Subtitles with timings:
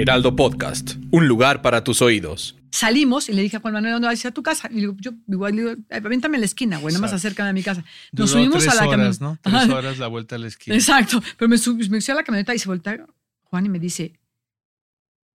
[0.00, 2.56] Heraldo Podcast, un lugar para tus oídos.
[2.70, 4.66] Salimos y le dije a Juan Manuel, ¿dónde vas a ir a tu casa?
[4.70, 7.12] Y le digo, yo igual le digo, "Eh, avéntame a la esquina, güey, nada más
[7.12, 7.84] acércame a mi casa.
[8.12, 9.50] Nos Duró subimos tres a la horas, camioneta.
[9.50, 9.58] ¿no?
[9.66, 10.74] Tres horas la vuelta a la esquina.
[10.74, 11.22] Exacto.
[11.36, 13.04] Pero me, subí, me subí a la camioneta y se voltea
[13.42, 14.18] Juan y me dice,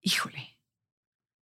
[0.01, 0.54] híjole.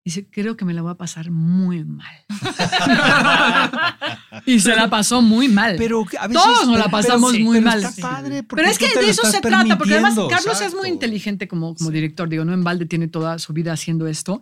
[0.08, 2.24] Dice, creo que me la voy a pasar muy mal.
[4.46, 5.74] y se la pasó muy mal.
[5.76, 7.84] Pero a veces- Todos nos la pasamos pero- muy pero mal.
[7.84, 10.88] Está padre porque Pero es que de eso se trata, porque además Carlos es muy
[10.88, 14.40] inteligente como, como director, digo, no en balde tiene toda su vida haciendo esto.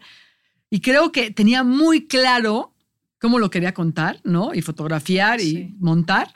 [0.71, 2.73] Y creo que tenía muy claro
[3.21, 4.55] cómo lo quería contar, ¿no?
[4.55, 5.75] Y fotografiar y Sí.
[5.81, 6.33] montar,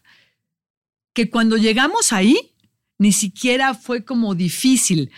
[1.12, 2.53] que cuando llegamos ahí,
[2.98, 5.12] ni siquiera fue como difícil.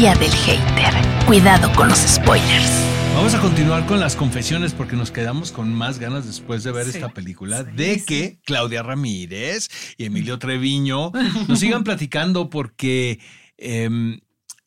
[0.00, 0.94] Guía del hater.
[1.26, 2.70] Cuidado con los spoilers.
[3.14, 6.86] Vamos a continuar con las confesiones porque nos quedamos con más ganas después de ver
[6.86, 8.06] Sí, esta película sí, de sí.
[8.06, 11.12] que Claudia Ramírez y Emilio Treviño
[11.48, 13.20] nos sigan platicando porque
[13.58, 14.20] em,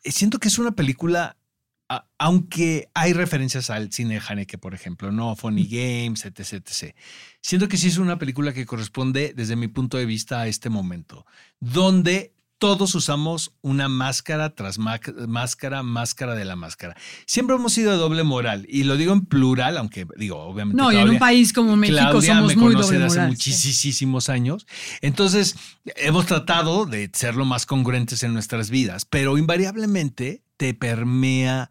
[0.03, 1.35] siento que es una película,
[2.19, 6.95] aunque hay referencias al cine de Haneke, por ejemplo, no Funny Games, etc, etc.
[7.41, 10.69] Siento que sí es una película que corresponde desde mi punto de vista a este
[10.69, 11.25] momento,
[11.59, 12.33] donde
[12.63, 16.95] todos usamos una máscara tras máscara, máscara de la máscara.
[17.25, 20.81] Siempre hemos sido de doble moral, y lo digo en plural, aunque digo, obviamente.
[20.81, 23.31] No, y en un país como México Claudia somos me muy doble de hace moral.
[23.31, 24.65] muchísimos años.
[25.01, 25.57] Entonces,
[25.97, 31.69] hemos tratado de ser lo más congruentes en nuestras vidas, pero invariablemente te permea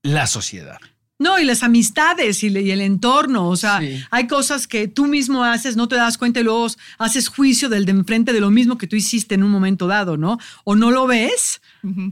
[0.00, 0.78] la sociedad.
[1.18, 3.48] No, y las amistades y, el entorno.
[3.48, 4.02] O sea, Sí.
[4.10, 6.66] hay cosas que tú mismo haces, no te das cuenta y luego
[6.98, 10.16] haces juicio del de enfrente de lo mismo que tú hiciste en un momento dado,
[10.16, 10.38] ¿no?
[10.64, 11.62] O no lo ves,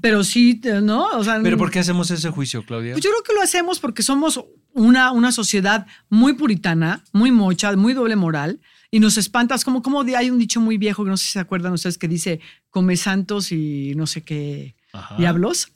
[0.00, 1.06] pero sí, ¿no?
[1.08, 2.92] O sea, ¿Pero por qué hacemos ese juicio, Claudia?
[2.92, 7.74] Pues yo creo que lo hacemos porque somos una, una sociedad muy puritana, muy mocha,
[7.76, 8.60] muy doble moral.
[8.90, 11.40] Y nos espantas, como, como hay un dicho muy viejo que no sé si se
[11.40, 15.16] acuerdan ustedes que dice come santos y no sé qué Ajá.
[15.16, 15.70] diablos.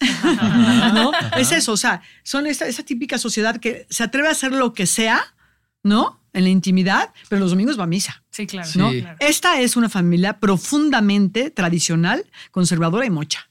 [0.94, 1.10] ¿No?
[1.36, 4.72] Es eso, o sea, son esa, esa típica sociedad que se atreve a hacer lo
[4.72, 5.34] que sea,
[5.82, 6.20] ¿no?
[6.32, 8.22] En la intimidad, pero los domingos va a misa.
[8.30, 8.68] Sí, claro.
[8.76, 8.90] ¿no?
[8.92, 9.04] Sí.
[9.18, 13.48] Esta es una familia profundamente tradicional, conservadora y mocha.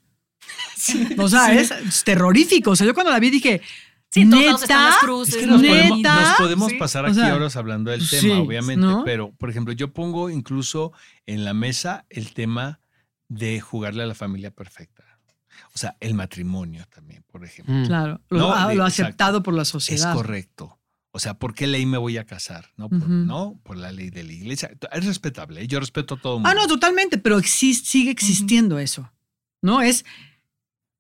[1.18, 2.72] O sea, es, es terrorífico.
[2.72, 3.62] O sea, yo cuando la vi dije,
[4.10, 4.84] Sí, todos ¿neta?
[4.86, 5.36] las cruces.
[5.36, 6.22] Es que los nos podemos, ¿Neta?
[6.22, 6.78] nos podemos Sí.
[6.78, 9.04] pasar O aquí sea, horas hablando del sí, tema, obviamente, ¿no?
[9.04, 10.94] pero, por ejemplo, yo pongo incluso
[11.26, 12.80] en la mesa el tema
[13.28, 14.97] de jugarle a la familia perfecta.
[15.78, 17.72] O sea, el matrimonio también, por ejemplo.
[17.76, 17.86] Mm.
[17.86, 19.04] Claro, lo, No, ah, de- lo exacto.
[19.04, 20.12] aceptado por la Es sociedad.
[20.16, 20.80] correcto.
[21.12, 22.72] O sea, ¿por qué ley me voy a casar?
[22.78, 23.08] No, por.
[23.08, 23.60] ¿no?
[23.64, 24.72] por la ley de la iglesia.
[24.92, 25.62] Es respetable.
[25.62, 25.68] ¿eh?
[25.68, 26.50] Yo respeto a todo el mundo.
[26.50, 29.12] Ah, no, totalmente, pero exis- sigue existiendo eso.
[29.62, 29.82] ¿No?
[29.84, 30.04] Es.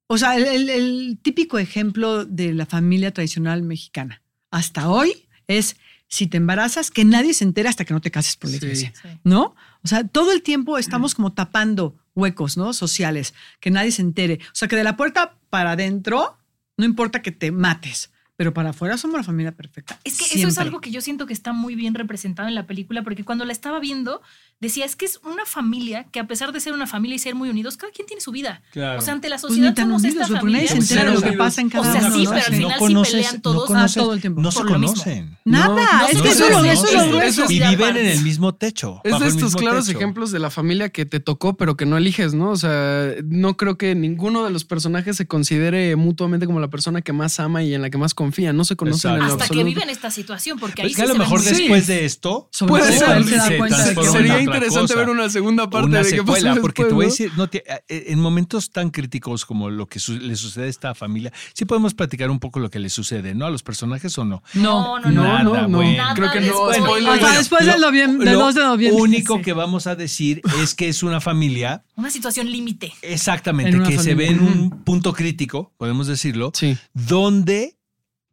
[0.08, 4.22] O sea, el, el- el típico ejemplo de la familia tradicional mexicana
[4.52, 5.76] hasta hoy es
[6.08, 8.64] si te embarazas, que nadie se entera hasta que no te cases por la Sí.
[8.66, 8.94] iglesia.
[9.02, 9.10] Sí.
[9.24, 9.56] ¿No?
[9.84, 12.74] O sea, todo el tiempo estamos como tapando huecos, ¿no?
[12.74, 14.40] Sociales, que nadie se entere.
[14.48, 16.38] O sea, que de la puerta para adentro,
[16.76, 20.00] no importa que te mates, pero para afuera somos la familia perfecta.
[20.06, 22.66] Es que eso es algo que yo siento que está muy bien representado en la
[22.68, 24.22] película, porque cuando la estaba viendo,
[24.62, 27.36] decía, es que es una familia que a pesar de ser una familia y ser
[27.36, 28.62] muy unidos, cada quien tiene su vida.
[28.72, 29.00] Claro.
[29.00, 30.68] O sea, ante la Pues sociedad tan somos unidos, esta familia.
[30.68, 32.16] se entera lo que pasa en O cada sea, uno.
[32.16, 32.30] sí, ¿no?
[32.30, 33.70] pero al final sí pelean todos.
[33.74, 34.42] Ah, todo el tiempo.
[34.42, 35.38] No se conocen.
[35.44, 35.68] Nada,
[36.02, 39.02] No, es no que eso, es lo Y viven en el mismo techo.
[39.04, 39.98] Es de estos claros techo.
[39.98, 42.52] ejemplos de la familia que te tocó, pero que no eliges, ¿no?
[42.52, 47.02] O sea, no creo que ninguno de los personajes se considere mutuamente como la persona
[47.02, 48.27] que más ama y en la que más confía.
[48.54, 49.44] No se conocen en lo Exacto.
[49.44, 49.80] Hasta que absoluto.
[49.82, 51.86] viven esta situación, porque ahí Pues que sí a lo se ven mejor muy- después
[51.86, 51.92] Sí.
[51.94, 54.96] de esto Puede ser, se que Sería interesante cosa.
[54.96, 57.63] ver una segunda parte una de qué pasó porque te voy a decir, no, te-
[57.88, 61.66] eh, en momentos tan críticos como lo que su- le sucede a esta familia, sí
[61.66, 63.46] podemos platicar un poco lo que le sucede, ¿no?
[63.46, 64.44] A los personajes o no.
[64.54, 65.24] No, No, no, no.
[65.24, 65.78] Nada, no, no.
[65.78, 66.04] bueno.
[66.16, 66.66] Creo que no.
[67.12, 69.01] Hasta después del del lo 2 de noviembre.
[69.01, 69.42] único Sí.
[69.44, 72.94] que vamos a decir es que es una familia, Una situación límite.
[73.01, 74.62] exactamente, que se ve en familia.
[74.62, 76.78] un punto crítico, podemos decirlo, Sí.
[76.94, 77.76] donde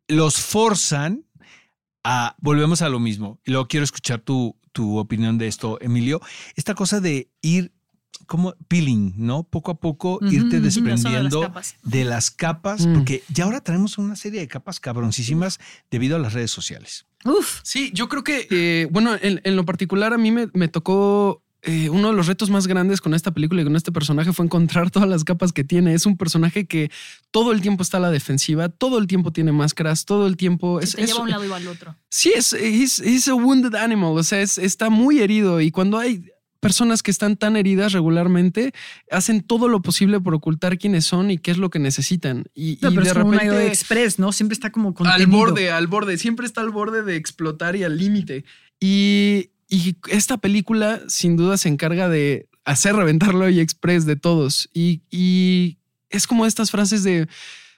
[0.08, 1.24] los forzan
[2.04, 6.20] a, volvemos a lo mismo, y luego quiero escuchar tu, tu opinión de esto, Emilio,
[6.56, 7.72] esta cosa de ir
[8.26, 9.42] como peeling, ¿no?
[9.44, 11.76] Poco a poco irte desprendiendo Las capas.
[11.82, 12.94] de las capas, Mm.
[12.94, 15.58] porque ya ahora tenemos una serie de capas cabroncísimas
[15.90, 17.06] debido a las redes sociales.
[17.24, 17.60] Uf.
[17.62, 21.42] Sí, yo creo que, eh, bueno, en, en lo particular a mí me, me tocó
[21.64, 24.44] eh, uno de los retos más grandes con esta película y con este personaje fue
[24.44, 25.94] encontrar todas las capas que tiene.
[25.94, 26.90] Es un personaje que
[27.30, 30.80] todo el tiempo está a la defensiva, todo el tiempo tiene máscaras, todo el tiempo
[30.80, 31.96] Se es, te es- lleva a un lado y va al otro.
[32.10, 35.98] Sí, es he's, he's a wounded animal, o sea, es- está muy herido y cuando
[35.98, 36.24] hay
[36.60, 38.72] personas que están tan heridas regularmente,
[39.10, 42.44] hacen todo lo posible por ocultar quiénes son y qué es lo que necesitan.
[42.54, 44.32] Y, No, y pero de es como un repente IO Express, ¿no?
[44.32, 45.28] Siempre está como al contenido.
[45.38, 48.46] borde, al borde, siempre está al borde de explotar y al límite.
[48.80, 54.68] Y, y esta película sin duda se encarga de hacer reventarlo y express de todos.
[54.72, 55.78] Y, y
[56.10, 57.26] es como estas frases de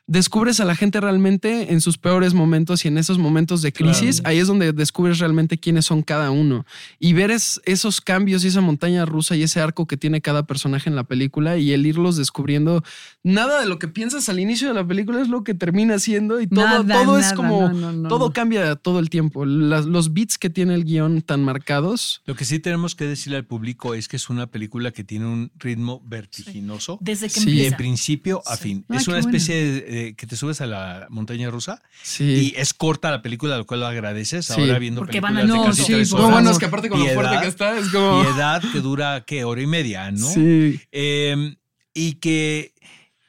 [0.09, 4.23] descubres a la gente realmente en sus peores momentos y en esos momentos de crisis,
[4.25, 6.65] ahí es donde descubres realmente quiénes son cada uno.
[7.01, 10.47] Y ver es- esos cambios y esa montaña rusa y ese arco que tiene cada
[10.47, 12.85] personaje en la película y el irlos descubriendo,
[13.25, 16.41] nada de lo que piensas al inicio de la película es lo que termina siendo
[16.41, 19.45] y todo, Nada, todo es nada, como, no, no, no, todo cambia todo el tiempo.
[19.45, 22.23] Las- los beats que tiene el guion tan marcados.
[22.27, 25.27] Lo que sí tenemos que decirle al público es que es una película que tiene
[25.27, 26.99] un ritmo vertiginoso.
[27.01, 27.77] Desde que Sí, De empieza.
[27.77, 28.63] principio a Sí.
[28.63, 28.85] fin.
[28.91, 29.29] Es una bueno.
[29.31, 32.25] especie de, de que te subes a la montaña rusa Sí.
[32.25, 34.47] y es corta la película, lo cual lo agradeces.
[34.47, 34.53] Sí.
[34.61, 36.31] Ahora viendo Porque van películas a- de No, casi sí, tres No, horas.
[36.31, 36.53] bueno, favor.
[36.53, 38.23] es que aparte con lo Piedad, fuerte que está, es como.
[38.23, 39.45] Piedad que dura, ¿qué?
[39.45, 40.29] Hora y media, ¿no?
[40.29, 40.81] Sí.
[40.93, 41.57] Eh,
[41.95, 42.75] y que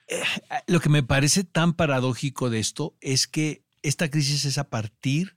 [0.09, 0.21] eh,
[0.67, 5.35] lo que me parece tan paradójico de esto es que esta crisis es a partir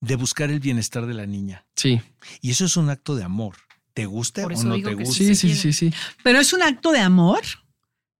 [0.00, 1.66] de buscar el bienestar de la niña.
[1.76, 2.00] Sí.
[2.42, 3.56] Y eso es un acto de amor.
[3.94, 5.24] ¿Te guste o no te guste?
[5.24, 5.90] Sí, sí, sí, sí.
[6.22, 7.40] Pero es un acto de amor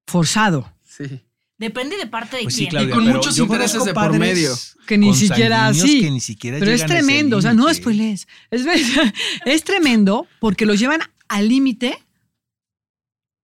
[0.06, 0.72] forzado.
[0.84, 1.20] Sí.
[1.58, 2.70] Depende de parte de Pues sí, quién.
[2.70, 4.54] Claudia, con pero muchos intereses de por medio.
[4.86, 6.00] Que ni con siquiera así.
[6.02, 8.28] que ni siquiera Pero es tremendo, o sea, no spoilees.
[8.50, 8.66] Es,
[9.46, 11.98] es tremendo porque lo llevan al límite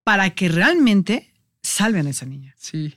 [0.04, 1.32] para que realmente
[1.62, 2.54] salven a esa niña.
[2.58, 2.94] Sí.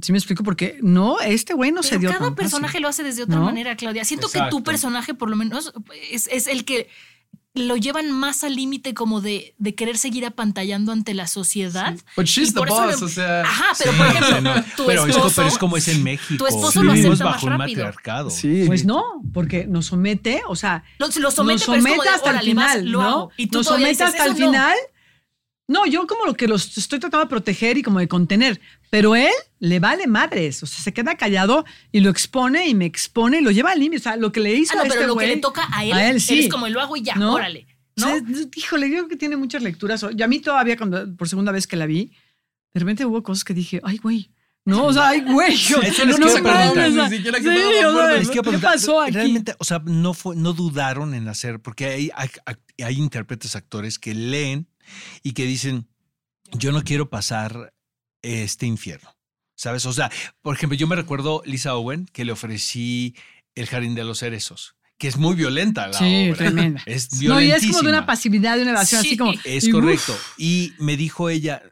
[0.00, 0.42] ¿Sí me explico?
[0.42, 2.44] Porque no, este güey no se Pero dio cada tan fácil.
[2.44, 3.44] personaje lo hace desde otra ¿No?
[3.44, 4.04] manera, Claudia.
[4.04, 5.72] Siento que tu personaje, por lo menos,
[6.10, 6.88] es, es el que
[7.54, 11.94] lo llevan más al límite como de, de querer seguir apantallando ante la sociedad.
[12.16, 13.42] But she's the por eso boss, o sea.
[13.42, 16.02] Ajá, pero Sí, por ejemplo, no, tu pero, es, esposo, pero es como es en
[16.02, 16.42] México.
[16.42, 17.84] tu esposo lo Vivimos acepta bajo más un rápido.
[17.84, 18.30] matriarcado.
[18.30, 18.64] Sí.
[18.66, 19.04] Pues no,
[19.34, 22.30] porque nos somete, o sea, lo, lo somete, nos pero es como somete de, hasta
[22.30, 23.08] el "Órale, vas, final, lo ¿no?
[23.08, 23.30] hago".
[23.36, 24.46] Y tú nos somete dices, hasta el "Eso no".
[24.46, 24.76] final.
[25.68, 28.60] No, yo como lo que los estoy tratando de proteger y como de contener,
[28.92, 32.84] pero él le vale madres, o sea, se queda callado y lo expone y me
[32.84, 34.84] expone y lo lleva al límite, o sea, lo que le hizo Ah, no, a
[34.84, 36.40] pero este lo que güey- le toca a él, a él, sí.
[36.40, 37.32] es como lo hago y ya, ¿No?
[37.32, 37.66] órale.
[37.96, 38.06] ¿no?
[38.06, 38.22] O sea,
[38.54, 40.04] híjole, yo creo que tiene muchas lecturas.
[40.14, 42.12] Y a mí todavía, cuando por segunda vez que la vi,
[42.74, 44.30] de repente hubo cosas que dije, ay, güey.
[44.66, 45.54] No, o sea, ay, güey.
[45.54, 47.10] Eso les no, no quiero preguntar.
[47.10, 48.16] Ni siquiera que sí, todo o sea, acuerdo.
[48.18, 49.12] Les quiero ¿Qué pasó aquí?
[49.12, 52.28] Realmente, o sea, no, fue, no dudaron en hacer, porque hay, hay,
[52.84, 54.68] hay intérpretes, actores que leen
[55.22, 55.88] y que dicen,
[56.52, 57.72] yo no quiero pasar
[58.22, 59.14] este infierno,
[59.54, 59.84] ¿sabes?
[59.86, 60.10] O sea,
[60.40, 63.14] por ejemplo, yo me recuerdo Lisa Owen, que le ofrecí
[63.54, 66.36] El Jardín de los Cerezos, que es muy violenta la Sí, obra.
[66.38, 66.82] tremenda.
[66.86, 67.88] Es No, y es como de violentísima.
[67.90, 69.08] una pasividad, de una evasión, Sí.
[69.08, 69.32] así como.
[69.44, 70.16] Es y, uf, correcto.
[70.38, 71.62] Y me dijo ella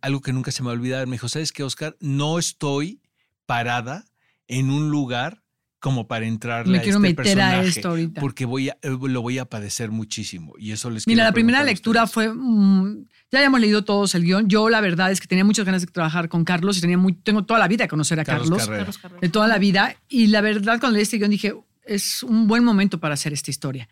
[0.00, 1.06] algo que nunca se me va a olvidar.
[1.06, 1.96] Me dijo, ¿sabes qué, Oscar?
[2.00, 3.00] No estoy
[3.44, 4.04] parada
[4.48, 5.42] en un lugar
[5.86, 8.20] como para entrarle Me a quiero este meter a personaje, esto ahorita.
[8.20, 10.54] Porque voy a, eh, lo voy a padecer muchísimo.
[10.58, 12.32] Y eso les Mira, la primera a lectura ustedes.
[12.32, 12.34] fue.
[12.34, 14.48] mm, ya habíamos leído todos el guion.
[14.48, 17.12] Yo, la verdad, es que tenía muchas ganas de trabajar con Carlos y tenía muy,
[17.12, 18.98] tengo toda la vida de conocer a Carlos Carlos.
[18.98, 19.94] Carlos de toda la vida.
[20.08, 21.54] Y la verdad, cuando leí este guion dije,
[21.84, 23.88] es un buen momento para hacer esta historia.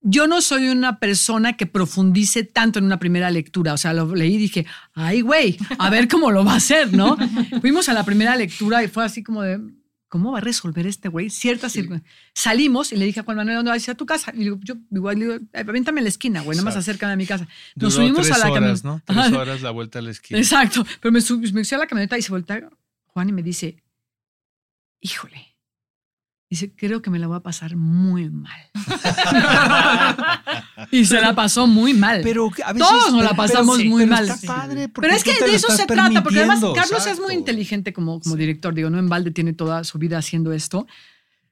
[0.00, 3.74] Yo no soy una persona que profundice tanto en una primera lectura.
[3.74, 6.94] O sea, lo leí y dije, ay, güey, a ver cómo lo va a hacer,
[6.94, 7.18] ¿no?
[7.60, 9.60] Fuimos a la primera lectura y fue así como de,
[10.08, 11.30] ¿cómo va a resolver este güey?
[11.30, 12.12] Ciertas circunstancias.
[12.34, 14.32] Salimos y le dije a Juan Manuel, ¿dónde vas a ir a tu casa?
[14.34, 17.12] Y le digo, yo igual, digo, "Eh, avéntame a la esquina, güey, nada más acércame
[17.12, 17.44] a mi casa.
[17.76, 19.12] Nos Duró subimos tres a la horas, camioneta.
[19.14, 19.22] ¿no?
[19.28, 20.38] Tres horas la vuelta a la esquina.
[20.40, 20.84] Exacto.
[21.00, 22.68] Pero me subí, me subí a la camioneta y se voltea
[23.06, 23.82] Juan y me dice,
[25.00, 25.47] híjole,
[26.50, 28.58] dice, creo que me la voy a pasar muy mal.
[30.90, 32.20] y se la pasó muy mal.
[32.22, 34.28] Pero a veces, Todos nos la pasamos pero- muy pero mal.
[34.28, 37.34] Está padre porque Pero es que de eso se trata, porque además Carlos es muy
[37.34, 40.86] inteligente como, como director, digo, no en balde tiene toda su vida haciendo esto.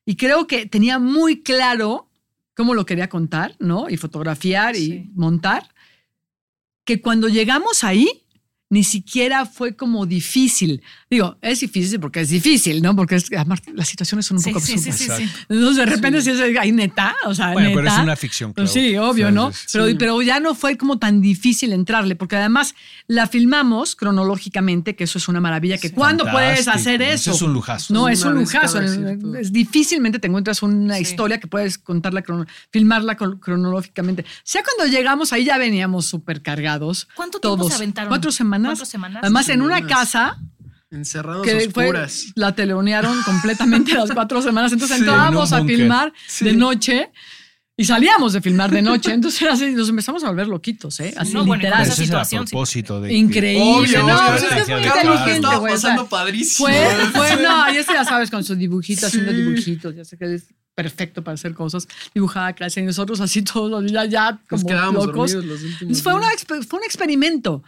[0.04, 2.08] Y creo que tenía muy claro
[2.54, 3.90] cómo lo quería contar, ¿no?
[3.90, 5.10] Y fotografiar y Sí.
[5.14, 5.68] montar,
[6.84, 8.22] que cuando llegamos ahí,
[8.70, 10.82] ni siquiera fue como difícil.
[11.08, 12.96] Digo, es difícil porque es difícil, ¿no?
[12.96, 15.18] Porque es- además las situaciones son un Sí, poco sí, sí, absurdas.
[15.18, 15.32] sí, sí.
[15.48, 17.80] Entonces, de repente, si es ahí neta, o sea, Bueno, neta.
[17.80, 18.84] pero es una ficción, Pues Clau.
[18.84, 19.52] sí, obvio, O sea, ¿no?
[19.72, 22.75] Pero, pero ya no fue como tan difícil entrarle, porque además
[23.06, 27.36] la filmamos cronológicamente, que eso es una maravilla, que ¿cuándo puedes hacer Eso eso?
[27.36, 27.94] es un lujazo.
[27.94, 28.80] No, Es un lujazo.
[28.80, 31.02] Es- difícilmente te encuentras una Sí.
[31.02, 34.25] historia que puedes contarla, crono- filmarla cron- cronológicamente.
[34.44, 37.06] Ya cuando llegamos ahí ya veníamos súper cargados.
[37.14, 37.68] ¿Cuánto tiempo todos.
[37.72, 38.08] se aventaron?
[38.08, 38.70] Cuatro semanas.
[38.70, 39.20] Cuatro semanas.
[39.22, 39.96] Además, en una Semanas.
[39.98, 40.38] casa
[40.90, 42.26] Encerrados que fue, oscuras.
[42.37, 44.73] la teleonearon completamente las cuatro semanas.
[44.73, 46.45] Entonces Sí, entrábamos en a filmar Sí.
[46.45, 47.11] de noche
[47.76, 49.12] y salíamos de filmar de noche.
[49.12, 51.12] Entonces era así, nos empezamos a volver loquitos, ¿eh?
[51.16, 51.81] Así No, bueno, literal.
[51.83, 52.50] Pero esa ese es a situación, sí.
[52.52, 53.62] propósito de Increíble.
[53.64, 55.73] Obvio, no, obvio, pues es que es muy inteligente, güey.
[55.75, 56.69] pasando padrísimo.
[56.69, 59.37] Fue, fue, no, y este ya sabes, con sus dibujitos, haciendo Sí.
[59.38, 63.90] dibujitos, ya sé que es perfecto para hacer cosas, dibujada clase, y nosotros así todos,
[63.90, 65.33] ya, ya Nos como quedábamos locos.
[65.33, 66.47] dormidos los fue, días.
[66.49, 67.62] una, fue un experimento.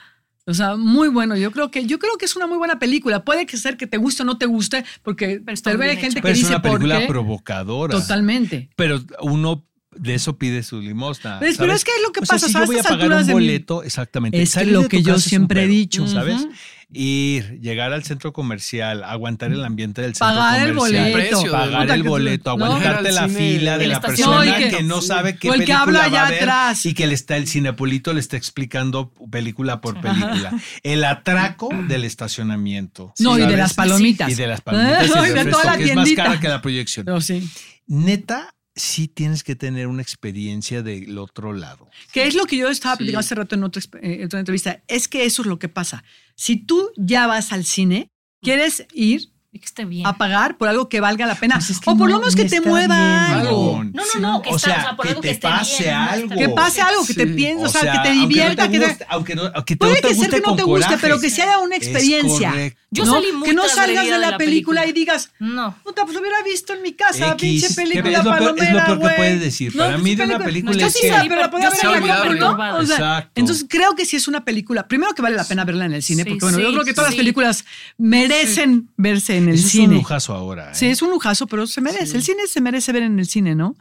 [0.49, 1.37] O sea, muy bueno.
[1.37, 3.23] Yo creo que yo creo que es una muy buena película.
[3.25, 6.23] Puede que ser que te guste o no te guste, porque Pero hay gente.
[6.23, 7.95] Pero que es dice una por película provocadora.
[7.95, 8.71] Totalmente.
[8.75, 11.39] Pero uno de eso pide su limosna.
[11.39, 11.81] Pues, pero ¿sabes?
[11.81, 13.13] es que es lo que O sea, pasa, si sea, yo a voy a pagar
[13.21, 14.41] un mi- boleto, exactamente.
[14.41, 16.07] Es que lo que yo es siempre he dicho.
[16.07, 16.47] ¿Sabes?
[16.91, 21.11] Ir, llegar al centro comercial, aguantar el ambiente del centro Pagar el comercial.
[21.13, 21.19] boleto.
[21.39, 22.65] precio Pagar el boleto, No.
[22.65, 25.53] aguantarte la cine, fila de el la persona No, que- que no sabe qué el
[25.55, 26.87] que película habla va allá a ver atrás.
[26.87, 30.53] y que le está, el cinepolito le está explicando película por película.
[30.83, 33.13] El atraco del estacionamiento.
[33.19, 34.31] No, y de las palomitas.
[34.31, 36.09] Y de las palomitas y No, y el de refresco, toda la que es más
[36.17, 37.05] cara que la proyección.
[37.05, 37.51] Pero sí.
[37.87, 41.89] Neta, sí tienes que tener una experiencia del otro lado.
[42.13, 42.99] Que es lo que yo estaba Sí.
[42.99, 44.83] platicando hace rato en otra, eh, otra entrevista.
[44.89, 46.05] Es que eso es lo que pasa.
[46.35, 48.09] Si tú ya vas al cine,
[48.41, 50.07] quieres ir que esté bien.
[50.07, 51.57] a pagar por algo que valga la pena.
[51.57, 53.85] Pues es que o por lo menos que te mueva bien, algo.
[53.85, 55.49] No, no, no, que O está, sea, o sea, por que algo te que esté
[55.49, 56.37] pase bien, algo.
[56.37, 57.33] Que pase algo, que te Sí.
[57.35, 59.79] pienses, o sea, que te aunque no divierta, que te- guste- aunque no, aunque te-
[59.79, 60.99] Puede no te que ser guste que no te guste, coraje.
[61.01, 62.55] pero que sea una experiencia.
[62.91, 63.13] Yo ¿no?
[63.15, 64.87] salí muy Que no salgas de la, de la película, película.
[64.87, 65.77] y digas, No.
[65.85, 68.41] puta, pues lo hubiera visto en mi casa, X, pinche que película es lo peor-
[68.41, 69.77] es lo palomera, peor que puedes decir.
[69.77, 72.75] Para mí de una película- es sí que- pero la podía ver en la.
[72.77, 75.85] O sea, entonces creo que sí es una película, primero que vale la pena verla
[75.85, 77.65] en el cine, porque bueno, yo creo que todas las películas
[77.99, 80.71] merecen verse en el Eso es un lujazo ahora.
[80.71, 80.75] ¿eh?
[80.75, 82.17] Sí, es un lujazo, pero se merece.
[82.17, 83.77] El cine se merece ver en el cine, ¿no?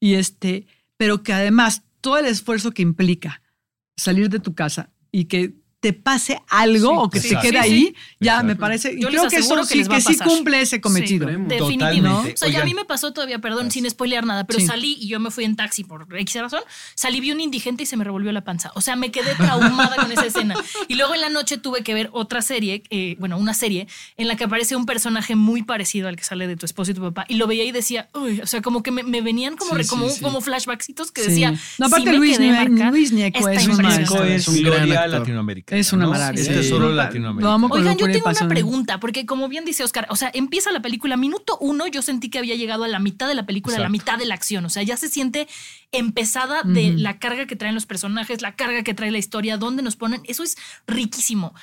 [0.00, 0.66] Y este,
[0.96, 3.42] pero que además todo el esfuerzo que implica
[3.96, 5.54] salir de tu casa y que
[5.84, 7.42] te pase algo Sí, o que exacto.
[7.42, 7.94] te quede Sí, ahí, sí.
[8.20, 8.46] ya Exacto.
[8.46, 8.98] me parece.
[8.98, 11.26] Yo creo que eso que sí, que sí cumple ese cometido.
[11.26, 11.58] Definitivamente.
[11.58, 12.32] Totalmente.
[12.32, 12.68] O sea, ya a Oigan.
[12.68, 14.66] mí me pasó todavía, perdón, sin spoilear nada, pero Sí.
[14.66, 16.62] salí y yo me fui en taxi por X razón.
[16.94, 18.72] Salí, vi un indigente y se me revolvió la panza.
[18.74, 20.54] O sea, me quedé traumada con esa escena.
[20.88, 23.86] Y luego en la noche tuve que ver otra serie, eh, bueno, una serie
[24.16, 26.94] en la que aparece un personaje muy parecido al que sale de tu esposo y
[26.94, 27.26] tu papá.
[27.28, 29.76] Y lo veía y decía, uy, o sea, como que me, me venían como, Sí,
[29.76, 30.20] re- sí, como, sí.
[30.22, 31.28] como flashbacksitos que Sí.
[31.28, 31.50] decía.
[31.78, 32.38] No, aparte sí me Luis.
[32.38, 35.73] Luis Está es un gran latinoamericana.
[35.74, 36.10] Es una ¿no?
[36.10, 36.40] maravilla.
[36.42, 36.54] Es Sí.
[36.54, 37.52] tesoro Lo latinoamericano.
[37.54, 40.70] amo con Oigan, yo tengo una pregunta, porque como bien dice Oscar, o sea, empieza
[40.72, 43.76] la película, minuto uno, yo sentí que había llegado a la mitad de la película,
[43.76, 44.64] a la mitad de la acción.
[44.64, 45.48] O sea, ya se siente
[45.92, 49.82] empezada de la carga que traen los personajes, la carga que trae la historia, dónde
[49.82, 50.22] nos ponen.
[50.24, 51.54] Eso es riquísimo.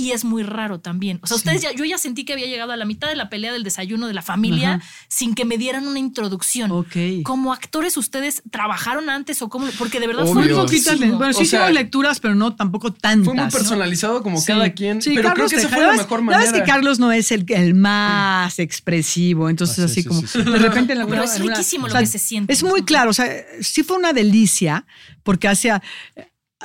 [0.00, 1.18] Y es muy raro también.
[1.22, 1.40] O sea, Sí.
[1.42, 3.64] ustedes ya, yo ya sentí que había llegado a la mitad de la pelea del
[3.64, 4.84] desayuno de la familia Ajá.
[5.08, 6.70] sin que me dieran una introducción.
[6.70, 6.96] Ok.
[7.22, 9.66] Como actores, ¿ustedes trabajaron antes o cómo?
[9.78, 10.34] Porque de verdad Obvio.
[10.56, 11.18] fue poquitas, riquísimo.
[11.18, 13.24] bueno, sí tengo lecturas, pero no tampoco tantas.
[13.26, 13.50] Fue muy ¿no?
[13.50, 14.46] personalizado como Sí.
[14.46, 15.02] cada quien.
[15.02, 16.00] Sí, pero Carlos creo que esa fue la ¿sabes?
[16.02, 16.44] mejor La manera.
[16.44, 20.08] verdad es que Carlos no es el, el más expresivo, entonces Ah, sí, así sí,
[20.08, 20.38] como sí, sí.
[20.42, 22.52] de repente en Pero alguna- es riquísimo o lo sea, que se siente.
[22.52, 23.28] Es muy claro, o sea,
[23.60, 24.86] sí fue una delicia
[25.22, 25.82] porque hacía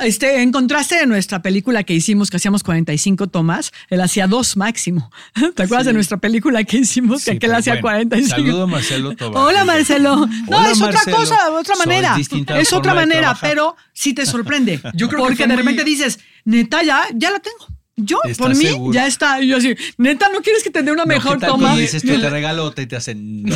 [0.01, 4.57] este, en contraste de nuestra película que hicimos, que hacíamos 45 tomas, él hacía dos
[4.57, 5.09] máximo.
[5.55, 7.21] ¿Te acuerdas de nuestra película que hicimos?
[7.21, 8.29] Sí, que aquel hacía bueno, 45.
[8.35, 9.43] Saludo a Marcelo Tobar.
[9.43, 10.15] Hola Marcelo.
[10.49, 12.17] No, Hola, es otra cosa, otra manera.
[12.59, 14.79] Es otra manera, pero sí te sorprende.
[14.93, 17.67] Yo creo que Porque fue de muy- repente dices, neta, ya, ya la tengo.
[17.97, 18.93] Yo, ¿Estás por mí, seguro?
[18.93, 19.41] ya está.
[19.41, 21.63] Y yo así, neta, ¿no quieres que te dé una No, mejor ¿qué tal toma?
[21.67, 23.55] cuando dices que te regalo y te hacen no.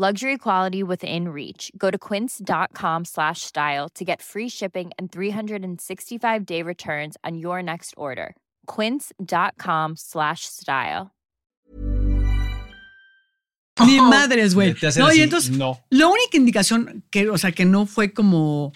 [0.00, 1.72] Luxury quality within reach.
[1.76, 7.64] Go to quince.com slash style to get free shipping and 365 day returns on your
[7.64, 8.36] next order.
[8.68, 11.10] Quince.com slash style.
[13.80, 14.08] Ni oh.
[14.08, 14.76] madres, güey.
[14.98, 15.80] No, y entonces, no.
[15.90, 18.72] la única indicación que, o sea, que no fue como,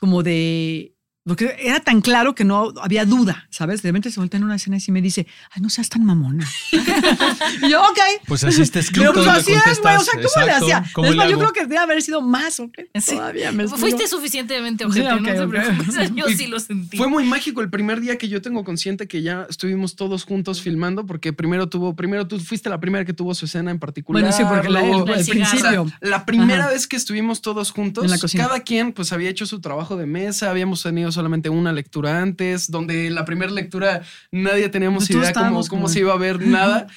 [0.00, 0.93] como de.
[1.26, 3.80] Porque era tan claro que no había duda, ¿sabes?
[3.82, 6.46] De repente se voltea en una escena y me dice, ay, no seas tan mamona.
[7.62, 7.98] y yo, ok.
[8.26, 9.12] Pues así está escrito.
[9.12, 9.96] Pero pues así es, güey.
[9.96, 10.84] O sea, ¿cómo le hacía?
[10.92, 12.74] ¿cómo le más, yo creo que debe haber sido más, ¿ok?
[13.00, 13.16] Sí.
[13.16, 13.80] Todavía me explico.
[13.86, 15.48] Fuiste suficientemente Sí, ojete, ok, no te ok.
[15.50, 15.88] preocupes.
[15.88, 16.96] O sea, yo sí lo sentí.
[16.98, 20.60] Fue muy mágico el primer día que yo tengo consciente que ya estuvimos todos juntos
[20.60, 24.22] filmando, porque primero tuvo, primero tú fuiste la primera que tuvo su escena en particular.
[24.22, 25.44] Bueno, sí, porque la- el, principio.
[25.84, 26.72] O sea, la primera Ajá.
[26.72, 28.46] vez que estuvimos todos juntos, En la cocina.
[28.46, 32.70] cada quien pues había hecho su trabajo de mesa, habíamos tenido solamente una lectura antes,
[32.70, 36.86] donde la primera lectura nadie teníamos idea cómo, cómo como- se iba a ver nada.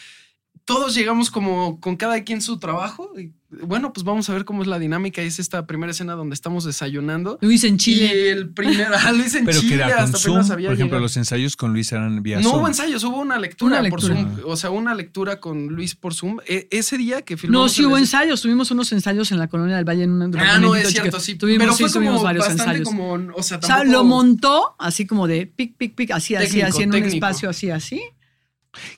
[0.68, 3.10] Todos llegamos como con cada quien su trabajo.
[3.18, 3.32] Y,
[3.66, 5.24] bueno, pues vamos a ver cómo es la dinámica.
[5.24, 7.40] Y es esta primera escena donde estamos desayunando.
[7.42, 8.06] Luis en Chile.
[8.14, 10.34] Y el primer, ah, Luis en Pero que Chile, era con hasta Zoom.
[10.36, 11.02] apenas había Por ejemplo, llegado.
[11.04, 12.60] los ensayos con Luis eran vía No Zoom.
[12.60, 14.30] hubo ensayos, hubo una lectura, Una por lectura.
[14.42, 14.52] Zoom.
[14.52, 16.40] O sea, una lectura con Luis por Zoom.
[16.46, 17.64] E- ese día que filmamos.
[17.66, 18.42] No, sí el- hubo ensayos.
[18.42, 21.36] Tuvimos unos ensayos en la colonia del Valle en un Ah, no, es cierto, sí.
[21.36, 22.88] Tuvimos, pero sí, fue tuvimos como varios bastante ensayos.
[22.90, 26.36] como, o sea, O sea, tampoco- lo montó así como de pic, pic, pic, así,
[26.36, 28.02] así, Técnico, así, en un espacio así, así.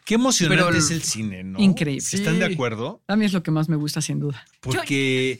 [0.05, 1.59] Qué emocionante Pero es el cine, ¿no?
[1.59, 2.03] Increíble.
[2.11, 3.01] ¿Están de acuerdo?
[3.07, 4.45] A mí es lo que más me gusta, sin duda.
[4.61, 5.39] Porque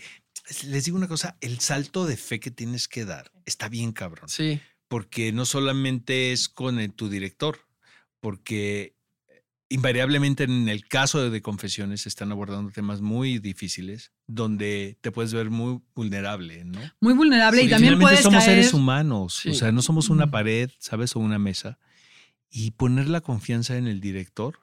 [0.65, 4.29] les digo una cosa, el salto de fe que tienes que dar está bien cabrón.
[4.29, 4.59] Sí.
[4.87, 7.59] Porque no solamente es con el- tu director,
[8.19, 8.95] porque
[9.71, 15.11] invariablemente en el caso de, de confesiones se están abordando temas muy difíciles donde te
[15.11, 16.79] puedes ver muy vulnerable, ¿no?
[17.01, 18.57] Muy vulnerable y también puedes somos caer.
[18.57, 19.49] seres humanos, Sí.
[19.49, 21.15] o sea, no somos una pared, ¿sabes?
[21.15, 21.77] O una mesa.
[22.49, 24.59] Y poner la confianza en el director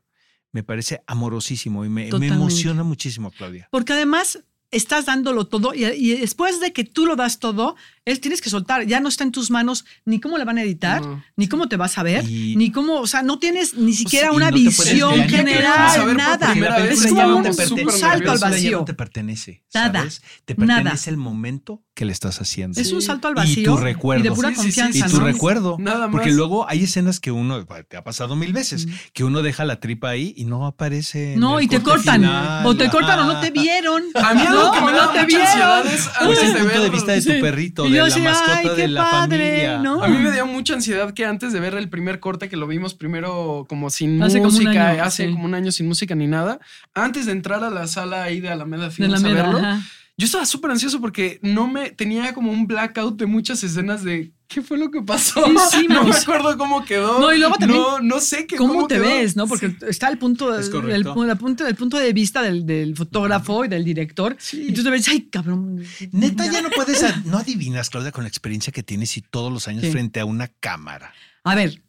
[0.52, 3.68] me parece amorosísimo y me, me emociona muchísimo, Claudia.
[3.70, 4.40] Porque además
[4.72, 8.50] estás dándolo todo y, y después de que tú lo das todo, él tienes que
[8.50, 8.84] soltar.
[8.86, 11.22] Ya no está en tus manos ni cómo le van a editar, No.
[11.36, 14.28] ni cómo te vas a ver, Y- ni cómo, o sea, no tienes ni siquiera
[14.32, 15.30] y una no te puedes visión ver.
[15.30, 16.52] General, nada.
[16.90, 17.48] Es como un, te
[17.84, 18.78] un salto al vacío.
[18.80, 19.62] no te pertenece.
[19.72, 20.00] Nada.
[20.00, 20.22] ¿sabes?
[20.44, 20.80] Te Nada.
[20.82, 22.80] pertenece el momento que le estás haciendo.
[22.80, 23.64] Es un salto al Y vacío.
[23.72, 24.24] tu recuerdo.
[24.24, 25.08] Y de pura Sí, sí, sí, confianza.
[25.08, 25.24] Y tu ¿no?
[25.24, 25.76] recuerdo.
[25.80, 26.36] Nada Porque más.
[26.36, 30.10] luego hay escenas que uno, te ha pasado mil veces, que uno deja la tripa
[30.10, 31.34] ahí y no aparece.
[31.38, 32.20] No, y te cortan.
[32.20, 32.66] final.
[32.66, 33.50] O te cortan o no te Ajá.
[33.60, 34.02] vieron.
[34.14, 35.86] A mí algo no, que me no te vieron.
[35.88, 37.40] es O es antes el punto de vista de tu Sí.
[37.40, 39.78] perrito, Y de yo la mascota ay, de la padre, familia.
[39.78, 40.04] ¿no?
[40.04, 42.66] A mí me dio mucha ansiedad que antes de ver el primer corte que lo
[42.66, 45.32] vimos primero como sin Hace como un música, año, hace sí.
[45.32, 46.60] como un año sin música ni nada,
[46.94, 49.80] antes de entrar a la sala ahí de Alameda Films la a verlo, ajá.
[50.18, 54.32] Yo estaba súper ansioso porque no me tenía como un blackout de muchas escenas de
[54.48, 55.44] qué fue lo que pasó.
[55.88, 57.20] No me acuerdo cómo quedó.
[57.20, 58.56] No, y luego también, No, no sé qué.
[58.56, 59.04] ¿Cómo, te quedó.
[59.04, 59.36] ves?
[59.36, 59.46] ¿no?
[59.46, 63.68] Porque está el punto, Es el, punto, el punto de vista del, del fotógrafo y
[63.68, 64.36] del director.
[64.52, 65.82] Y tú te ves, ay, cabrón.
[66.12, 69.68] Neta, ya no puedes, no adivinas, Claudia, con la experiencia que tienes y todos los
[69.68, 69.90] años Sí.
[69.90, 71.12] frente a una cámara.
[71.44, 71.82] A ver,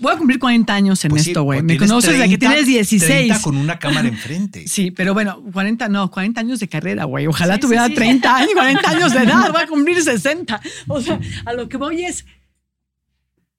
[0.00, 1.60] voy a cumplir 40 años en Pues sí, esto, güey.
[1.60, 3.02] pues Me conoces desde que 30, tienes 16.
[3.10, 4.64] 30 con una cámara enfrente.
[4.68, 7.26] Sí, pero bueno, 40, no, 40 años de carrera, güey.
[7.26, 7.94] Ojalá Sí, sí, tuviera sí.
[7.94, 10.60] 30 años, 40 años de edad, voy a cumplir 60.
[10.88, 12.24] O sea, a lo que voy es,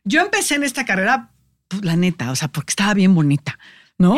[0.04, 1.32] yo empecé en esta carrera,
[1.68, 3.60] pues, la neta, o sea, porque estaba bien bonita,
[4.00, 4.16] ¿no?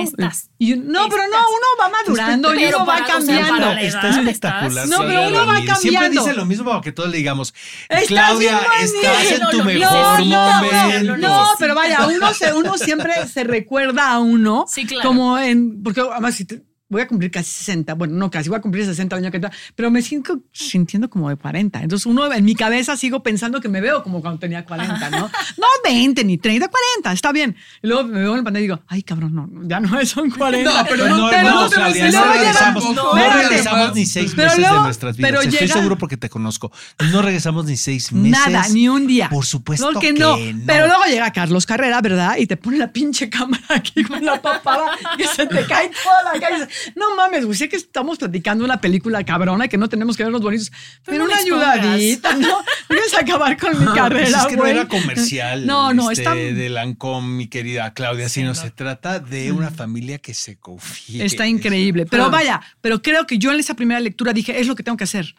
[0.60, 3.72] Y no, pero no, uno va madurando y Pero uno va cambiando.
[3.74, 4.86] Está espectacular.
[4.86, 5.78] estás- No, Claudia pero uno va Ramírez.
[5.80, 7.54] Siempre dice lo mismo para que todos le digamos,
[7.90, 11.18] Estás Claudia, estás en tu No, mejor momento.
[11.18, 15.10] No, pero vaya, uno, se, uno siempre se recuerda a uno Sí, claro.
[15.10, 18.58] como en, porque además si te- voy a cumplir casi 60, bueno, no casi, voy
[18.60, 21.82] a cumplir 60 el año que entra, pero me siento sintiendo como de 40.
[21.82, 25.32] Entonces uno en mi cabeza sigo pensando que me veo como cuando tenía 40, ¿no?
[25.58, 27.56] No 20 ni 30, 40, está bien.
[27.82, 30.30] Y luego me veo en el pantalla y digo, ay, cabrón, no, ya no son
[30.30, 30.70] 40.
[30.70, 34.06] No, pero Pero no, no, pero no, no no llega- regresamos, no, no regresamos ni
[34.06, 35.32] seis meses luego- de nuestras vidas.
[35.32, 36.72] pero Estoy llega- seguro porque te conozco.
[37.12, 38.32] No regresamos ni seis meses.
[38.54, 39.30] Nada, ni un día.
[39.30, 40.38] Por supuesto No, que que no.
[40.38, 40.64] no.
[40.66, 42.36] Pero luego llega Carlos Carrera, ¿verdad?
[42.38, 46.34] Y te pone la pinche cámara aquí con la papada que se te cae toda
[46.34, 46.68] la cara.
[46.88, 50.24] Y No mames, güey, sé que estamos platicando una película cabrona que no tenemos que
[50.24, 50.72] vernos bonitos,
[51.06, 52.58] pero, no una ayudadita, ¿no?
[52.90, 55.66] Vienes a acabar con mi Pues carrera, es que no era comercial.
[55.66, 60.20] No, no, este, está- de Lancôme, mi querida Claudia, sino se trata de una familia
[60.20, 61.26] que se confía.
[61.26, 62.06] Está increíble.
[62.06, 64.98] Pero vaya, pero creo que yo en esa primera lectura dije, es lo que tengo
[64.98, 65.36] que hacer.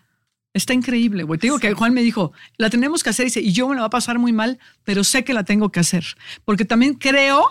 [0.55, 1.41] Está increíble, güey.
[1.41, 3.81] Te digo que Juan me dijo, la tenemos que hacer, dice, y yo me la
[3.83, 6.05] va a pasar muy mal, pero sé que la tengo que hacer.
[6.45, 7.47] Porque también creo,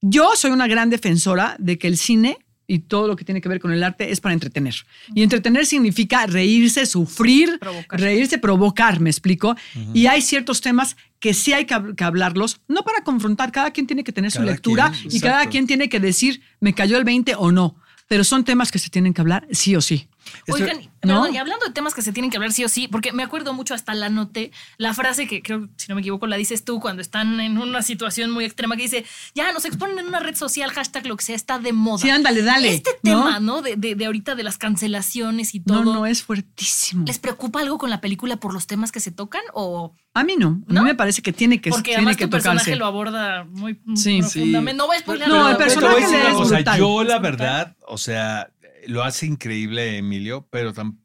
[0.00, 3.48] yo soy una gran defensora de que el cine y todo lo que tiene que
[3.48, 4.74] ver con el arte es para entretener.
[5.14, 8.00] Y entretener significa reírse, sufrir, Provocar.
[8.00, 9.54] reírse, provocar, me explico.
[9.94, 13.70] Y hay ciertos temas que sí hay que, hab- que hablarlos, no para confrontar, cada
[13.70, 16.96] quien tiene que tener su lectura quien, y cada quien tiene que decir, me cayó
[16.98, 17.76] el 20 o no,
[18.08, 20.08] pero son temas que se tienen que hablar sí o sí.
[20.48, 20.90] Oigan, ¿no?
[21.22, 23.22] perdón, y hablando de temas que se tienen que hablar sí o sí, porque me
[23.22, 26.64] acuerdo mucho, hasta la noté, la frase que creo, si no me equivoco, la dices
[26.64, 30.20] tú cuando están en una situación muy extrema que dice, ya nos exponen en una
[30.20, 31.98] red social, hashtag lo que sea, está de moda.
[32.02, 33.24] Sí, ándale, dale, Este ¿no?
[33.24, 33.62] tema, ¿no?
[33.62, 35.84] De, de- de ahorita de las cancelaciones y todo.
[35.84, 37.04] No, no, es fuertísimo.
[37.06, 39.42] ¿Les preocupa algo con la película por los temas que se tocan?
[39.54, 40.82] O A mí no, a ¿No?
[40.82, 42.78] mí me parece que tiene que, porque tiene además que tu personaje tocarse.
[42.78, 44.18] lo aborda muy Sí.
[44.20, 44.74] profundamente.
[44.78, 45.28] No voy a spoiler.
[45.28, 46.78] No, el personaje es brutal.
[46.78, 48.48] Yo, la verdad, o sea,
[48.86, 50.96] lo hace increíble Emilio, pero tam-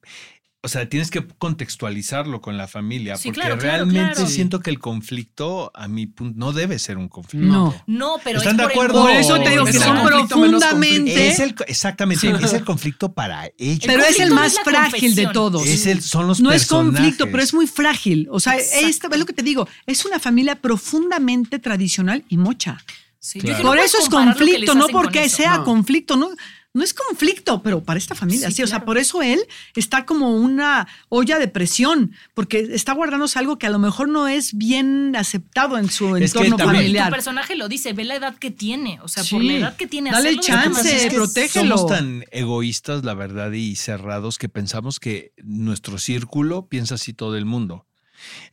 [0.63, 4.28] o sea, tienes que contextualizarlo con la familia, Sí, porque claro, realmente claro.
[4.30, 7.48] siento que el conflicto, a mi punto, no debe ser un conflicto.
[7.48, 7.84] No.
[7.88, 9.02] No, pero ¿Están es de acuerdo?
[9.02, 12.28] Por eso te digo Es que son profundamente, Es el, exactamente, Sí.
[12.46, 13.84] es el conflicto para ellos.
[13.88, 15.65] pero es el más es frágil de todos.
[15.65, 18.28] Es el- son los no es conflicto, pero es muy frágil.
[18.32, 19.67] O sea, esto es lo que te digo.
[19.88, 22.78] Es una familia profundamente tradicional y mocha.
[23.20, 23.48] Sí, Claro.
[23.48, 25.63] yo dije, no Por eso es conflicto, no porque sea No.
[25.63, 26.30] conflicto, no,
[26.73, 29.41] no es conflicto, pero para esta familia sí, Sí, o sea, por eso él
[29.75, 34.27] está como una olla de presión, porque está guardándose algo que a lo mejor no
[34.27, 37.12] es bien aceptado en su Es que entorno también- Tu familiar.
[37.12, 38.99] personaje lo dice, ve la edad que tiene.
[39.01, 39.36] O sea, Sí.
[39.36, 40.95] por la edad que tiene, Dale chance.
[40.95, 41.77] Es que protégelo.
[41.77, 47.36] Somos tan egoístas, la verdad, y cerrados que pensamos que nuestro círculo piensa así todo
[47.38, 47.86] el mundo.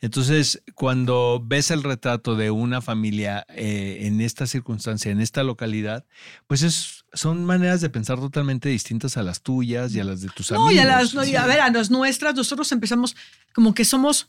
[0.00, 6.04] Entonces, cuando ves el retrato de una familia eh, en esta circunstancia, en esta localidad,
[6.46, 10.28] pues es, son maneras de pensar totalmente distintas a las tuyas y a las de
[10.28, 10.74] tus No, amigos.
[10.74, 13.16] y a las, no, y a ver, a las nuestras, nosotros empezamos
[13.54, 14.28] como que somos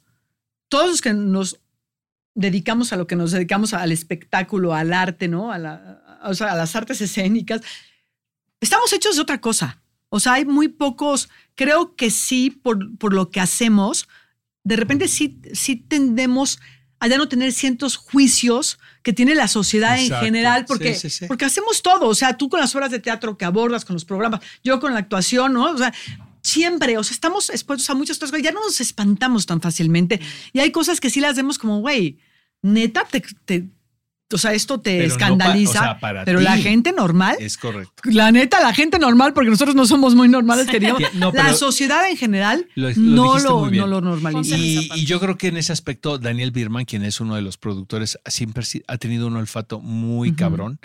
[0.67, 1.60] todos los que nos
[2.36, 5.52] dedicamos a lo que nos dedicamos al espectáculo, al arte, ¿no?
[5.52, 7.62] A, la- o sea, a las artes escénicas.
[8.62, 9.82] Estamos hechos de otra cosa.
[10.10, 14.08] O sea, hay muy pocos, creo que sí, por, por lo que hacemos,
[14.63, 16.60] de repente sí, sí tendemos
[17.00, 21.26] a ya no tener cientos juicios que tiene la sociedad en general, porque, sí, sí.
[21.28, 22.08] porque hacemos todo.
[22.10, 24.93] O sea, tú con las obras de teatro que abordas, con los programas, yo con
[24.93, 25.72] la actuación, ¿no?
[25.72, 25.93] O sea,
[26.41, 30.19] siempre, o sea, estamos expuestos a muchas cosas, ya no nos espantamos tan fácilmente.
[30.52, 32.19] Y hay cosas que sí las vemos como, güey,
[32.62, 33.69] neta, te, te-
[34.32, 37.36] o sea, esto te Pero no pa- escandaliza, o sea, para pero la gente normal
[37.39, 37.94] Es correcto.
[38.06, 41.54] la neta, la gente normal, porque nosotros no somos muy normales, que digamos, No, la
[41.54, 44.56] sociedad en general Lo- lo no, lo, no lo normaliza.
[44.58, 48.20] Y, yo creo que en ese aspecto, Daniel Birman, quien es uno de los productores,
[48.28, 50.80] siempre si- ha tenido un olfato muy cabrón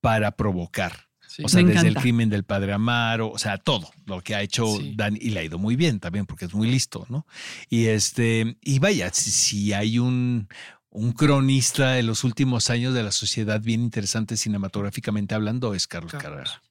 [0.00, 1.06] para provocar.
[1.28, 1.42] Sí.
[1.44, 4.40] O sea, Me desde el crimen del padre Amaro, o sea, todo lo que ha
[4.40, 4.94] hecho Sí.
[4.96, 7.26] Dani, y le ha ido muy bien también, porque es muy listo, ¿no?
[7.68, 10.48] Y este, y vaya, si, si hay un,
[10.96, 16.10] un cronista de los últimos años de la sociedad bien interesante cinematográficamente hablando, es Carlos
[16.12, 16.22] Carlos.
[16.30, 16.62] Carrera,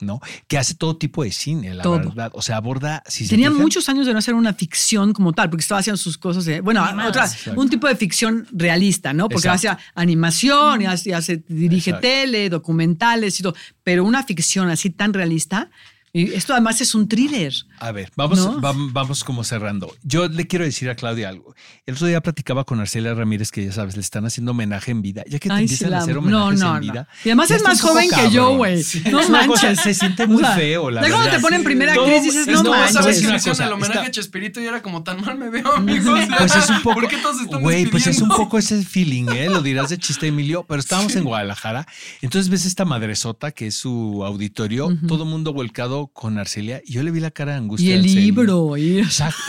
[0.00, 0.20] ¿no?
[0.48, 1.98] Que hace todo tipo de cine, la Todo.
[1.98, 2.30] verdad.
[2.34, 3.02] O sea, aborda.
[3.06, 5.80] Si se Tenía fijan, muchos años de no hacer una ficción como tal, porque estaba
[5.80, 7.10] haciendo sus cosas de, bueno, Animadas.
[7.10, 7.60] otra, Exacto.
[7.60, 9.28] un tipo de ficción realista, ¿no?
[9.28, 9.70] Porque Exacto.
[9.70, 12.08] hacía animación y hace, hace- dirige Exacto.
[12.08, 15.70] tele, documentales y todo, pero una ficción así tan realista,
[16.12, 17.52] esto además es un thriller.
[17.78, 18.58] A ver, vamos, ¿No?
[18.60, 19.94] vam- vamos como cerrando.
[20.02, 21.54] Yo le quiero decir a Claudia algo.
[21.84, 25.02] El otro día platicaba con Arcelia Ramírez, que ya sabes, le están haciendo homenaje en
[25.02, 25.24] vida.
[25.28, 26.30] Ya que te Ay, sí, empiezan la a hacer amo.
[26.30, 26.92] No, homenajes no, en no.
[26.92, 27.08] vida.
[27.24, 28.82] Y además es más joven que yo, güey.
[28.82, 29.02] Sí.
[29.10, 29.84] No Es una cosa, manches.
[29.84, 32.62] se siente muy O sea, feo, la cuando te ponen primera actriz dices, es- no
[32.62, 32.92] no, manches.
[32.94, 35.50] ¿sabes ¿Sabes me hicieron el homenaje está- a Chespirito y era como tan mal me
[35.50, 36.20] veo, amigos?
[36.38, 36.94] Pues es un poco.
[37.00, 39.50] ¿Por qué todos están Güey, pues es un poco ese feeling, ¿eh?
[39.50, 41.86] Lo dirás de chiste, Emilio, pero estábamos en Guadalajara.
[42.22, 46.80] Entonces ves esta madresota que es su auditorio, todo mundo volcado con Arcelia.
[46.84, 47.90] Y yo le vi la cara de angustia.
[47.90, 48.76] Y el libro.
[48.76, 49.02] Y.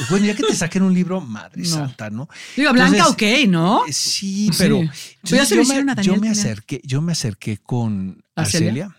[0.10, 1.68] Bueno, ya que te saquen un libro, madre No.
[1.70, 2.28] santa, ¿no?
[2.56, 3.86] digo, Blanca, Entonces, ok, ¿no?
[3.88, 4.58] Eh, Sí, Sí.
[4.58, 4.82] pero
[5.24, 8.86] se lo yo, me, yo me acerqué, yo me acerqué con ¿Arcelia?
[8.86, 8.98] Arcelia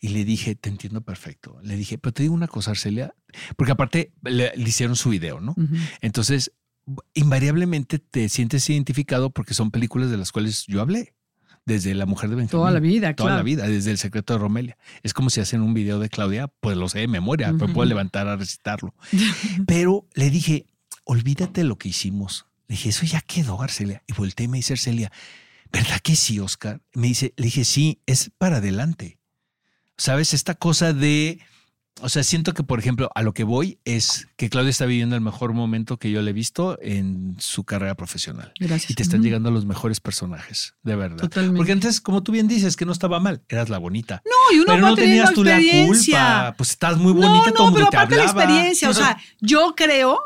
[0.00, 1.58] y le dije, te entiendo perfecto.
[1.62, 3.14] Le dije, pero te digo una cosa, Arcelia,
[3.56, 5.54] porque aparte le, le hicieron su video, ¿no?
[6.00, 6.52] Entonces,
[7.14, 11.14] invariablemente te sientes identificado porque son películas de las cuales yo hablé.
[11.66, 12.50] Desde La Mujer de Benjamín.
[12.50, 13.36] Toda la vida, Toda claro.
[13.38, 14.76] la vida, desde El Secreto de Romelia.
[15.02, 17.72] Es como si hacen un video de Claudia, pues lo sé de memoria, pero Ujú.
[17.74, 18.94] puedo levantar a recitarlo.
[19.66, 20.66] Pero le dije,
[21.04, 22.46] olvídate de lo que hicimos.
[22.68, 24.02] Le dije, eso ya quedó, Arcelia.
[24.06, 25.10] Y volteé y me dice Arcelia,
[25.72, 26.80] ¿verdad que sí, Oscar?
[26.92, 29.18] Me dice, le dije, sí, es para adelante.
[29.96, 30.34] ¿Sabes?
[30.34, 31.38] Esta cosa de,
[32.00, 35.14] o sea, siento que, por ejemplo, a lo que voy es que Claudia está viviendo
[35.14, 38.52] el mejor momento que yo le he visto en su carrera profesional.
[38.58, 38.90] Gracias.
[38.90, 39.26] Y te están Ujú.
[39.26, 41.18] llegando los mejores personajes, de verdad.
[41.18, 41.56] Totalmente.
[41.56, 44.22] Porque antes, como tú bien dices, que no estaba mal, eras la bonita.
[44.24, 46.54] No, y uno pero va no tenías tú la culpa.
[46.56, 48.94] Pues estás muy bonita, no, todo no, el mundo pero te aparte la experiencia, o
[48.94, 50.20] sea, yo creo,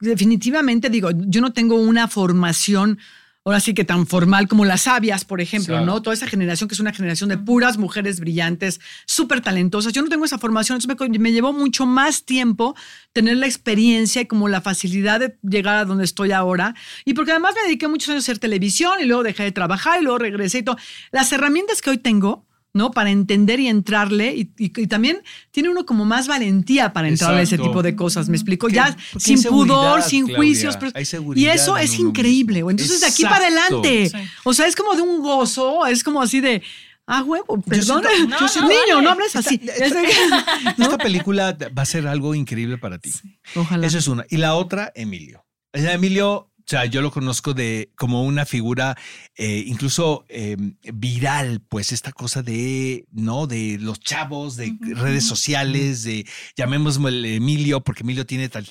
[0.00, 2.98] definitivamente digo, yo no tengo una formación
[3.46, 5.80] ahora sí que tan formal como las sabias, por ejemplo.
[5.80, 6.02] ¿no?
[6.02, 9.92] Toda esa generación que es una generación de puras mujeres brillantes, súper talentosas.
[9.92, 12.74] Yo no tengo esa formación, entonces me, me llevó mucho más tiempo
[13.12, 16.74] tener la experiencia y como la facilidad de llegar a donde estoy ahora.
[17.04, 20.00] Y porque además me dediqué muchos años a hacer televisión y luego dejé de trabajar
[20.00, 20.76] y luego regresé y todo.
[21.12, 22.45] Las herramientas que hoy tengo,
[22.76, 22.90] ¿no?
[22.92, 24.34] Para entender y entrarle.
[24.36, 27.96] Y, y- y también tiene uno como más valentía para entrarle a ese tipo de
[27.96, 28.28] cosas.
[28.28, 28.68] ¿Me explico?
[28.68, 30.76] Ya sin pudor, sin Claudia, juicios.
[30.76, 32.58] pero- hay y eso es increíble.
[32.58, 32.70] mismo.
[32.70, 34.10] Entonces, de aquí para adelante.
[34.10, 34.16] Sí.
[34.44, 36.62] O sea, es como de un gozo, es como así de.
[37.08, 38.02] Ah, huevo, perdón.
[38.28, 39.60] No, Yo soy no, niño, no hables así.
[40.78, 43.12] Esta película va a ser algo increíble para ti.
[43.54, 43.86] Ojalá.
[43.86, 44.24] Eso es una.
[44.28, 45.44] Y la otra, Emilio.
[45.72, 48.96] O sea, Emilio, sea, yo lo conozco de como una figura
[49.36, 50.56] eh, incluso eh,
[50.92, 53.46] viral, pues esta cosa de, ¿no?
[53.46, 56.26] De los chavos, de redes sociales, de
[56.56, 58.66] llamémosle Emilio, porque Emilio tiene tal-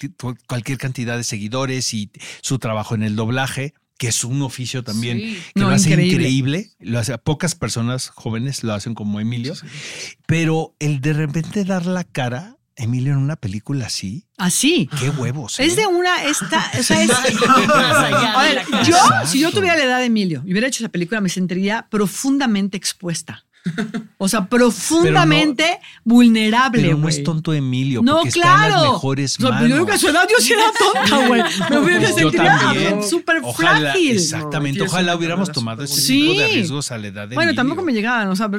[0.48, 2.10] cualquier cantidad de seguidores y
[2.42, 5.38] su trabajo en el doblaje que es un oficio también Sí.
[5.54, 6.16] que No, lo hace increíble.
[6.28, 6.70] increíble.
[6.80, 9.54] Lo hace, pocas personas jóvenes lo hacen como Emilio,
[10.28, 14.90] pero el de repente dar la cara, Emilio, en una película así, Así.
[15.00, 15.60] qué huevos.
[15.60, 15.82] Es ¿eh?
[15.82, 17.10] de una, esta, o sea, es,
[17.74, 19.28] A ver, yo, Exacto.
[19.28, 22.76] si yo tuviera la edad de Emilio y hubiera hecho esa película, me sentiría profundamente
[22.76, 23.45] expuesta.
[24.18, 28.94] O sea, profundamente vulnerable, Pero no es tonto Emilio, No, porque está en las claro.
[28.94, 29.70] mejores O sea, manos.
[29.70, 31.42] Yo digo que a su edad yo sí era tonta, güey.
[31.70, 33.04] Me hubiera también.
[33.10, 34.12] súper frágil.
[34.18, 34.80] Exactamente.
[34.80, 37.56] No, Ojalá hubiéramos tomado ese tipo de riesgos a la edad de Bueno, Emilio.
[37.64, 38.50] tampoco me llegaban, o sea,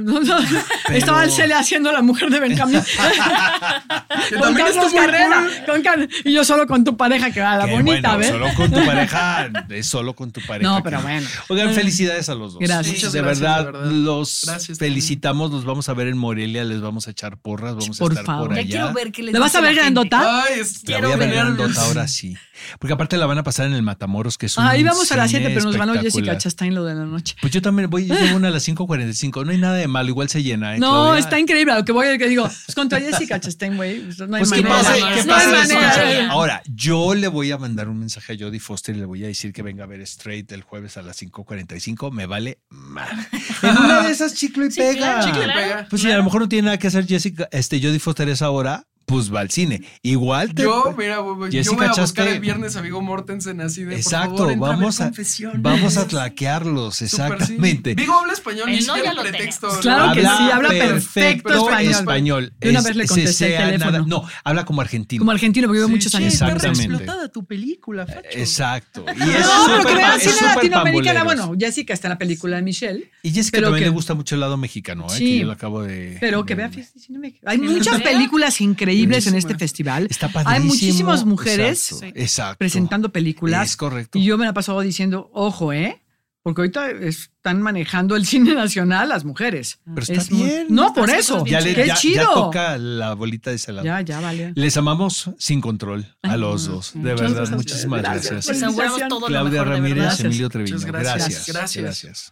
[0.92, 2.81] estaba el Cele haciendo la mujer de Benjamín.
[4.40, 5.47] Con Carlos Carrera.
[5.66, 8.29] con Car- y yo solo con tu pareja, que va la Que bonita, bueno, ¿ves?
[8.29, 10.69] Solo con tu pareja, es solo con tu pareja.
[10.71, 11.27] No, que- pero bueno.
[11.49, 12.61] Oigan, felicidades a los dos.
[12.61, 13.12] Gracias.
[13.12, 13.90] De, gracias, verdad, de verdad.
[13.92, 17.98] los Gracias felicitamos, los vamos a ver en Morelia, les vamos a echar porras, vamos
[17.98, 18.48] Por a estar favor.
[18.48, 18.70] por Ya allá.
[18.70, 20.42] quiero ver qué les ¿La vas a ver grandota?
[20.44, 22.35] Ay, es, La Quiero voy a ver grandota ahora sí.
[22.78, 25.16] Porque aparte la van a pasar en el Matamoros, que es un Ah, íbamos a
[25.16, 26.38] las 7, cine pero nos ganó Jessica.
[26.38, 27.37] Chastain lo de la noche.
[27.42, 29.44] Pues yo también voy, yo llevo una a las 5.45.
[29.44, 30.74] No hay nada de malo, igual se llena.
[30.74, 31.20] ¿eh, No, Claudia?
[31.20, 31.74] está increíble.
[31.74, 34.00] Lo que voy a que digo, es contra Jessica Chastain, güey.
[34.00, 35.24] Pues No hay Pues qué manera.
[35.26, 36.30] No hay escuchar.
[36.30, 39.26] Ahora, yo le voy a mandar un mensaje a Jodie Foster y le voy a
[39.26, 42.11] decir que venga a ver Straight el jueves a las 5.45.
[42.11, 43.26] Me vale madre.
[43.62, 45.07] En una de esas chicle y Sí, pega.
[45.07, 45.61] claro, Chicle y claro.
[45.61, 45.87] pega.
[45.90, 48.51] Pues si a lo mejor no tiene nada que hacer Jessica, este Jodie Foster esa
[48.51, 49.83] hora, pues va al cine.
[50.03, 52.29] Igual te- Yo, mira, güey, yo Jessica voy a buscar Chastain.
[52.35, 55.09] el viernes a Vigo Mortensen así de Exacto, por favor, vamos ver
[55.49, 57.05] a vamos a tlaquearlos, sí.
[57.05, 57.95] exactamente.
[57.95, 59.66] Vigo habla español y El no ya el lo pretexto.
[59.69, 59.83] tenemos.
[59.83, 61.92] Claro que Habla sí, habla perfecto español.
[61.92, 62.53] español.
[62.64, 63.90] Una vez le se contesté el teléfono.
[63.92, 65.21] nada- no, habla como argentino.
[65.21, 66.35] Como argentino, porque vivo muchos Sí, años.
[66.35, 66.83] sí, Exactamente.
[66.83, 68.21] explotada tu película, facho.
[68.33, 69.05] Exacto.
[69.16, 71.23] Y es No, pero que vean cine latinoamericana.
[71.25, 73.11] Bueno, Jessica está en la película de Michelle.
[73.23, 75.14] Y Jessica también le gusta mucho el lado mexicano, ¿eh?
[75.16, 75.25] Sí.
[75.25, 76.16] que yo lo acabo de.
[76.21, 77.47] Pero que vea Cine México.
[77.49, 80.06] Hay muchas películas increíbles en este festival.
[80.11, 82.18] Está Hay muchísimas mujeres Exacto.
[82.20, 82.59] exacto.
[82.59, 83.70] presentando películas.
[83.70, 84.18] Es correcto.
[84.18, 86.02] Y yo me la he pasado diciendo, ojo, ¿eh?
[86.42, 89.80] Porque ahorita están manejando el cine nacional las mujeres.
[89.85, 90.66] Pero está Es muy- bien.
[90.70, 91.44] No, Está por eso.
[91.44, 92.32] ya, le, Qué ya, ya chido.
[92.32, 93.85] toca la bolita de ese lado.
[93.85, 94.52] Ya, ya, vale.
[94.54, 96.92] Les amamos sin control a los dos.
[96.94, 97.56] De Muchas verdad, gracias.
[97.56, 98.30] muchísimas Gracias.
[98.30, 98.54] gracias.
[98.54, 100.20] Les auguramos todo lo Claudia mejor, Ramírez.
[100.20, 100.78] Emilio Treviño.
[100.87, 101.46] Gracias.
[101.48, 102.28] Gracias.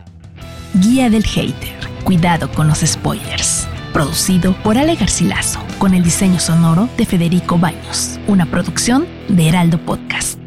[0.74, 1.74] Guía del Hater.
[2.05, 3.66] Cuidado con los spoilers.
[3.92, 8.19] Producido por Ale Garcilaso, con el diseño sonoro de Federico Baños.
[8.27, 10.39] Una producción de Heraldo Podcast.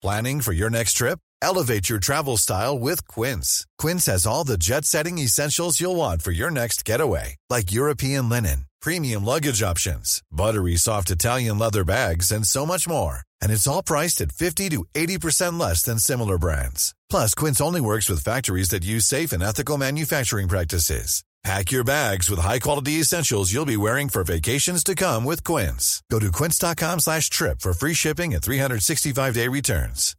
[0.00, 1.18] Planning for your next trip?
[1.42, 3.66] Elevate your travel style with Quince.
[3.78, 8.28] Quince has all the jet setting essentials you'll want for your next getaway, like European
[8.28, 13.22] linen, premium luggage options, buttery soft Italian leather bags, and so much more.
[13.42, 16.94] And it's all priced at 50 to 80% less than similar brands.
[17.10, 21.22] Plus, Quince only works with factories that use safe and ethical manufacturing practices.
[21.44, 26.02] Pack your bags with high-quality essentials you'll be wearing for vacations to come with Quince.
[26.10, 30.17] Go to quince.com slash trip for free shipping and 365-day returns.